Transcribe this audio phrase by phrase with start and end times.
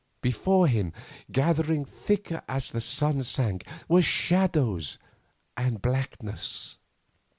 [0.23, 0.93] Before him,
[1.31, 4.97] gathering thicker as the sun sank, were shadows
[5.55, 6.79] and blackness.